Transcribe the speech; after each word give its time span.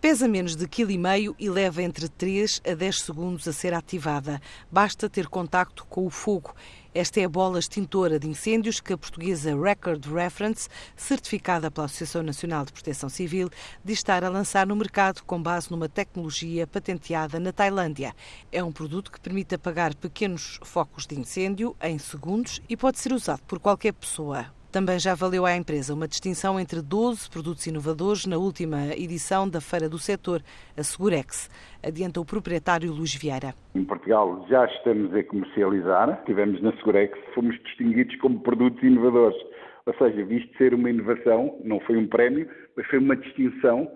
Pesa 0.00 0.26
menos 0.26 0.56
de 0.56 0.66
1,5 0.66 1.26
kg 1.26 1.36
e 1.38 1.50
leva 1.50 1.82
entre 1.82 2.08
3 2.08 2.62
a 2.66 2.74
10 2.74 3.02
segundos 3.02 3.46
a 3.46 3.52
ser 3.52 3.74
ativada. 3.74 4.40
Basta 4.72 5.10
ter 5.10 5.28
contacto 5.28 5.84
com 5.84 6.06
o 6.06 6.10
fogo. 6.10 6.54
Esta 6.94 7.20
é 7.20 7.24
a 7.24 7.28
bola 7.28 7.58
extintora 7.58 8.18
de 8.18 8.26
incêndios 8.26 8.80
que 8.80 8.94
a 8.94 8.98
portuguesa 8.98 9.54
Record 9.54 10.06
Reference, 10.06 10.70
certificada 10.96 11.70
pela 11.70 11.84
Associação 11.84 12.22
Nacional 12.22 12.64
de 12.64 12.72
Proteção 12.72 13.10
Civil, 13.10 13.50
diz 13.84 13.98
estar 13.98 14.24
a 14.24 14.30
lançar 14.30 14.66
no 14.66 14.74
mercado 14.74 15.22
com 15.22 15.40
base 15.40 15.70
numa 15.70 15.86
tecnologia 15.86 16.66
patenteada 16.66 17.38
na 17.38 17.52
Tailândia. 17.52 18.14
É 18.50 18.64
um 18.64 18.72
produto 18.72 19.12
que 19.12 19.20
permite 19.20 19.54
apagar 19.54 19.94
pequenos 19.94 20.58
focos 20.62 21.06
de 21.06 21.20
incêndio 21.20 21.76
em 21.78 21.98
segundos 21.98 22.62
e 22.70 22.74
pode 22.74 22.98
ser 22.98 23.12
usado 23.12 23.42
por 23.42 23.58
qualquer 23.58 23.92
pessoa. 23.92 24.59
Também 24.72 25.00
já 25.00 25.16
valeu 25.16 25.44
à 25.44 25.56
empresa 25.56 25.92
uma 25.92 26.06
distinção 26.06 26.58
entre 26.60 26.80
12 26.80 27.28
produtos 27.28 27.66
inovadores 27.66 28.24
na 28.24 28.36
última 28.36 28.94
edição 28.96 29.48
da 29.48 29.60
Feira 29.60 29.88
do 29.88 29.98
Setor, 29.98 30.42
a 30.76 30.82
Segurex, 30.84 31.50
adianta 31.82 32.20
o 32.20 32.24
proprietário 32.24 32.92
Luís 32.92 33.12
Vieira. 33.12 33.52
Em 33.74 33.84
Portugal 33.84 34.46
já 34.48 34.64
estamos 34.66 35.12
a 35.12 35.24
comercializar, 35.24 36.22
tivemos 36.24 36.62
na 36.62 36.70
Segurex, 36.76 37.18
fomos 37.34 37.60
distinguidos 37.64 38.14
como 38.20 38.38
produtos 38.38 38.80
inovadores. 38.80 39.36
Ou 39.86 39.94
seja, 39.94 40.24
visto 40.24 40.56
ser 40.56 40.72
uma 40.72 40.88
inovação, 40.88 41.58
não 41.64 41.80
foi 41.80 41.96
um 41.96 42.06
prémio, 42.06 42.48
mas 42.76 42.86
foi 42.86 43.00
uma 43.00 43.16
distinção 43.16 43.90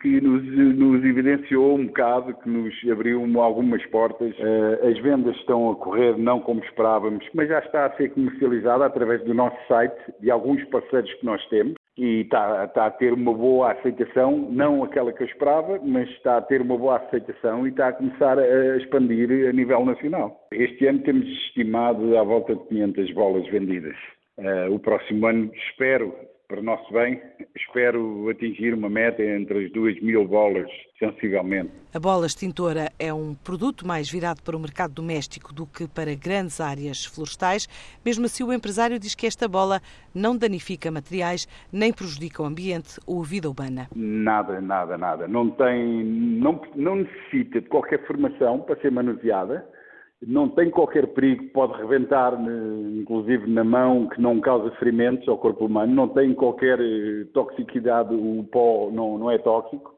que 0.00 0.20
nos, 0.20 0.42
nos, 0.76 1.04
evidenciou 1.04 1.76
um 1.76 1.86
bocado, 1.86 2.34
que 2.34 2.48
nos 2.48 2.74
abriu 2.90 3.22
algumas 3.40 3.84
portas. 3.86 4.34
Uh, 4.38 4.88
as 4.88 4.98
vendas 5.00 5.36
estão 5.36 5.70
a 5.70 5.76
correr 5.76 6.16
não 6.18 6.40
como 6.40 6.62
esperávamos, 6.64 7.26
mas 7.34 7.48
já 7.48 7.58
está 7.60 7.86
a 7.86 7.96
ser 7.96 8.10
comercializada 8.10 8.86
através 8.86 9.22
do 9.24 9.34
nosso 9.34 9.56
site, 9.68 9.96
de 10.20 10.30
alguns 10.30 10.62
parceiros 10.64 11.12
que 11.14 11.24
nós 11.24 11.44
temos, 11.48 11.74
e 11.96 12.22
está, 12.22 12.64
está, 12.64 12.86
a 12.86 12.90
ter 12.90 13.12
uma 13.12 13.32
boa 13.32 13.72
aceitação, 13.72 14.48
não 14.50 14.84
aquela 14.84 15.12
que 15.12 15.22
eu 15.22 15.26
esperava, 15.26 15.80
mas 15.82 16.08
está 16.10 16.36
a 16.36 16.42
ter 16.42 16.60
uma 16.60 16.76
boa 16.76 16.96
aceitação 16.96 17.66
e 17.66 17.70
está 17.70 17.88
a 17.88 17.92
começar 17.92 18.38
a 18.38 18.76
expandir 18.76 19.48
a 19.48 19.52
nível 19.52 19.84
nacional. 19.84 20.46
Este 20.52 20.86
ano 20.86 20.98
temos 21.00 21.26
estimado 21.26 22.16
à 22.18 22.22
volta 22.22 22.54
de 22.54 22.64
500 22.66 23.14
bolas 23.14 23.46
vendidas. 23.48 23.96
Uh, 24.38 24.74
o 24.74 24.78
próximo 24.78 25.26
ano 25.26 25.50
espero 25.54 26.14
para 26.48 26.60
o 26.60 26.62
nosso 26.62 26.92
bem, 26.92 27.20
espero 27.56 28.28
atingir 28.30 28.72
uma 28.72 28.88
meta 28.88 29.22
entre 29.22 29.66
as 29.66 29.72
duas 29.72 30.00
mil 30.00 30.26
bolas, 30.26 30.70
sensivelmente. 30.98 31.70
A 31.92 31.98
bola 31.98 32.26
extintora 32.26 32.90
é 32.98 33.12
um 33.12 33.34
produto 33.34 33.86
mais 33.86 34.08
virado 34.08 34.42
para 34.42 34.56
o 34.56 34.60
mercado 34.60 34.94
doméstico 34.94 35.52
do 35.52 35.66
que 35.66 35.88
para 35.88 36.14
grandes 36.14 36.60
áreas 36.60 37.04
florestais. 37.04 37.68
Mesmo 38.04 38.26
assim, 38.26 38.44
o 38.44 38.52
empresário 38.52 38.98
diz 38.98 39.14
que 39.14 39.26
esta 39.26 39.48
bola 39.48 39.80
não 40.14 40.36
danifica 40.36 40.90
materiais 40.90 41.48
nem 41.72 41.92
prejudica 41.92 42.42
o 42.42 42.46
ambiente 42.46 43.00
ou 43.06 43.22
a 43.22 43.24
vida 43.24 43.48
urbana. 43.48 43.88
Nada, 43.94 44.60
nada, 44.60 44.96
nada. 44.96 45.26
Não 45.26 45.50
tem, 45.50 46.04
não, 46.04 46.60
não 46.76 46.96
necessita 46.96 47.60
de 47.60 47.68
qualquer 47.68 48.06
formação 48.06 48.60
para 48.60 48.80
ser 48.80 48.92
manuseada 48.92 49.66
não 50.24 50.48
tem 50.48 50.70
qualquer 50.70 51.08
perigo, 51.08 51.50
pode 51.52 51.74
reventar, 51.74 52.38
inclusive 52.98 53.48
na 53.50 53.64
mão, 53.64 54.08
que 54.08 54.20
não 54.20 54.40
causa 54.40 54.70
ferimentos 54.76 55.28
ao 55.28 55.38
corpo 55.38 55.66
humano, 55.66 55.94
não 55.94 56.08
tem 56.08 56.32
qualquer 56.34 56.80
eh, 56.80 57.24
toxicidade, 57.34 58.14
o 58.14 58.44
pó 58.50 58.90
não, 58.90 59.18
não 59.18 59.30
é 59.30 59.38
tóxico, 59.38 59.94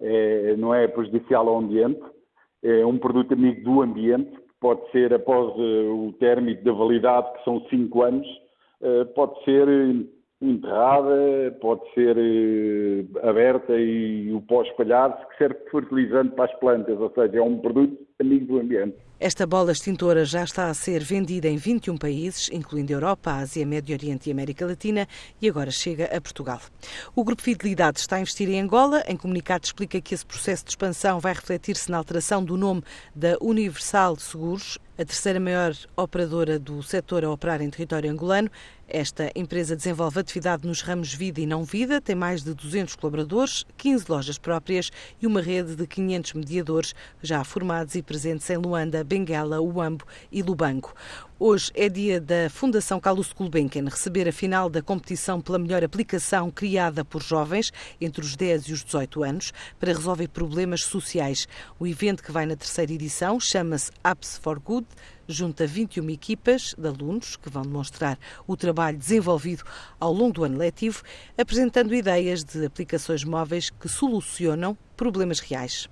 é, 0.00 0.54
não 0.56 0.72
é 0.72 0.86
prejudicial 0.86 1.48
ao 1.48 1.58
ambiente, 1.58 2.00
é 2.62 2.86
um 2.86 2.98
produto 2.98 3.32
amigo 3.32 3.62
do 3.64 3.82
ambiente, 3.82 4.30
pode 4.60 4.88
ser 4.92 5.12
após 5.12 5.52
eh, 5.58 5.88
o 5.88 6.12
término 6.20 6.62
da 6.62 6.72
validade, 6.72 7.32
que 7.32 7.44
são 7.44 7.60
5 7.68 8.02
anos, 8.02 8.26
eh, 8.80 9.04
pode 9.06 9.42
ser 9.44 9.68
enterrada, 10.40 11.56
pode 11.60 11.82
ser 11.94 12.16
aberta 13.22 13.76
e 13.76 14.32
o 14.32 14.40
pó 14.42 14.62
espalhar-se, 14.62 15.26
que 15.28 15.38
serve 15.38 15.58
de 15.64 15.70
fertilizante 15.70 16.34
para 16.34 16.44
as 16.44 16.60
plantas, 16.60 16.98
ou 16.98 17.10
seja, 17.12 17.38
é 17.38 17.42
um 17.42 17.58
produto 17.58 17.98
amigo 18.20 18.46
do 18.46 18.60
ambiente. 18.60 18.96
Esta 19.20 19.44
bola 19.48 19.72
extintora 19.72 20.24
já 20.24 20.44
está 20.44 20.68
a 20.68 20.74
ser 20.74 21.02
vendida 21.02 21.48
em 21.48 21.56
21 21.56 21.96
países, 21.96 22.48
incluindo 22.52 22.92
Europa, 22.92 23.32
Ásia, 23.32 23.66
Médio 23.66 23.96
Oriente 23.96 24.28
e 24.28 24.32
América 24.32 24.64
Latina, 24.64 25.08
e 25.42 25.48
agora 25.48 25.72
chega 25.72 26.04
a 26.04 26.20
Portugal. 26.20 26.60
O 27.16 27.24
Grupo 27.24 27.42
Fidelidade 27.42 27.98
está 27.98 28.14
a 28.14 28.20
investir 28.20 28.48
em 28.48 28.60
Angola. 28.60 29.02
Em 29.08 29.16
comunicado 29.16 29.64
explica 29.64 30.00
que 30.00 30.14
esse 30.14 30.24
processo 30.24 30.64
de 30.64 30.70
expansão 30.70 31.18
vai 31.18 31.32
refletir-se 31.32 31.90
na 31.90 31.98
alteração 31.98 32.44
do 32.44 32.56
nome 32.56 32.82
da 33.12 33.36
Universal 33.40 34.14
Seguros, 34.16 34.78
a 34.98 35.04
terceira 35.04 35.38
maior 35.38 35.72
operadora 35.96 36.58
do 36.58 36.82
setor 36.82 37.24
a 37.24 37.30
operar 37.30 37.62
em 37.62 37.70
território 37.70 38.10
angolano. 38.10 38.50
Esta 38.88 39.30
empresa 39.36 39.76
desenvolve 39.76 40.18
atividade 40.18 40.66
nos 40.66 40.82
ramos 40.82 41.14
vida 41.14 41.40
e 41.40 41.46
não 41.46 41.62
vida, 41.62 42.00
tem 42.00 42.16
mais 42.16 42.42
de 42.42 42.52
200 42.52 42.96
colaboradores, 42.96 43.64
15 43.76 44.06
lojas 44.08 44.38
próprias 44.38 44.90
e 45.22 45.26
uma 45.26 45.40
rede 45.40 45.76
de 45.76 45.86
500 45.86 46.32
mediadores 46.32 46.94
já 47.22 47.44
formados 47.44 47.94
e 47.94 48.02
presentes 48.02 48.50
em 48.50 48.56
Luanda, 48.56 49.04
Benguela, 49.04 49.60
Uambo 49.60 50.04
e 50.32 50.42
Lubango. 50.42 50.92
Hoje 51.40 51.70
é 51.72 51.88
dia 51.88 52.20
da 52.20 52.50
Fundação 52.50 52.98
Carlos 52.98 53.32
Gulbenkian 53.32 53.84
receber 53.84 54.28
a 54.28 54.32
final 54.32 54.68
da 54.68 54.82
competição 54.82 55.40
pela 55.40 55.56
melhor 55.56 55.84
aplicação 55.84 56.50
criada 56.50 57.04
por 57.04 57.22
jovens 57.22 57.72
entre 58.00 58.22
os 58.22 58.34
10 58.34 58.64
e 58.64 58.72
os 58.72 58.82
18 58.82 59.22
anos 59.22 59.52
para 59.78 59.92
resolver 59.92 60.26
problemas 60.26 60.82
sociais. 60.82 61.46
O 61.78 61.86
evento 61.86 62.24
que 62.24 62.32
vai 62.32 62.44
na 62.44 62.56
terceira 62.56 62.92
edição 62.92 63.38
chama-se 63.38 63.92
Apps 64.02 64.36
for 64.36 64.58
Good, 64.58 64.88
junta 65.28 65.64
21 65.64 66.10
equipas 66.10 66.74
de 66.76 66.88
alunos 66.88 67.36
que 67.36 67.48
vão 67.48 67.62
demonstrar 67.62 68.18
o 68.44 68.56
trabalho 68.56 68.98
desenvolvido 68.98 69.62
ao 70.00 70.12
longo 70.12 70.32
do 70.32 70.44
ano 70.44 70.58
letivo, 70.58 71.04
apresentando 71.40 71.94
ideias 71.94 72.42
de 72.42 72.66
aplicações 72.66 73.22
móveis 73.22 73.70
que 73.70 73.88
solucionam 73.88 74.76
problemas 74.96 75.38
reais. 75.38 75.88